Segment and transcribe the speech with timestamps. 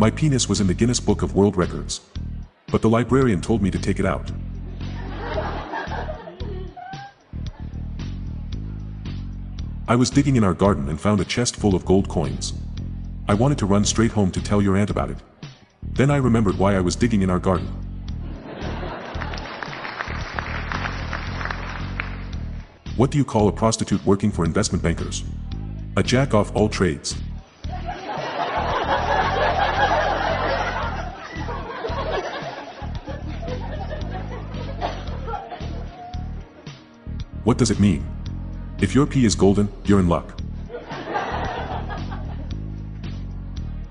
[0.00, 2.02] My penis was in the Guinness Book of World Records.
[2.68, 4.30] But the librarian told me to take it out.
[9.88, 12.52] I was digging in our garden and found a chest full of gold coins.
[13.26, 15.18] I wanted to run straight home to tell your aunt about it.
[15.82, 17.66] Then I remembered why I was digging in our garden.
[22.96, 25.24] What do you call a prostitute working for investment bankers?
[25.96, 27.16] A jack off all trades.
[37.48, 38.06] What does it mean?
[38.78, 40.38] If your pee is golden, you're in luck.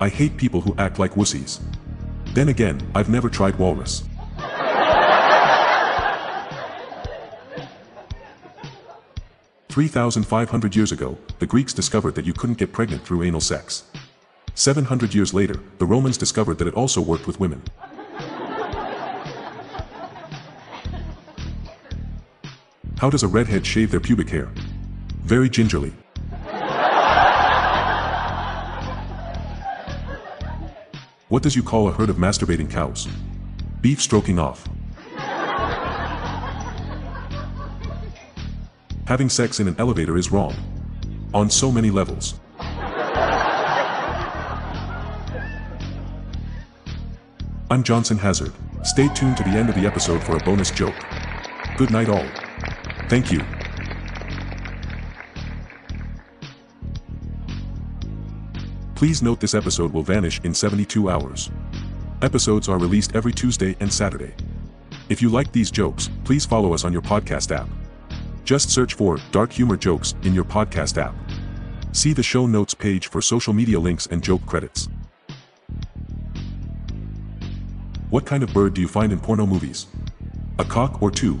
[0.00, 1.60] I hate people who act like wussies.
[2.32, 4.04] Then again, I've never tried walrus.
[9.68, 13.22] Three thousand five hundred years ago, the Greeks discovered that you couldn't get pregnant through
[13.22, 13.84] anal sex.
[14.54, 17.60] Seven hundred years later, the Romans discovered that it also worked with women.
[23.02, 24.48] How does a redhead shave their pubic hair?
[25.24, 25.92] Very gingerly.
[31.28, 33.08] What does you call a herd of masturbating cows?
[33.80, 34.68] Beef stroking off.
[39.06, 40.54] Having sex in an elevator is wrong.
[41.34, 42.38] On so many levels.
[47.68, 48.52] I'm Johnson Hazard.
[48.84, 50.94] Stay tuned to the end of the episode for a bonus joke.
[51.76, 52.41] Good night all.
[53.12, 53.44] Thank you.
[58.94, 61.50] Please note this episode will vanish in 72 hours.
[62.22, 64.32] Episodes are released every Tuesday and Saturday.
[65.10, 67.68] If you like these jokes, please follow us on your podcast app.
[68.44, 71.14] Just search for Dark Humor Jokes in your podcast app.
[71.92, 74.88] See the show notes page for social media links and joke credits.
[78.08, 79.88] What kind of bird do you find in porno movies?
[80.58, 81.38] A cock or two?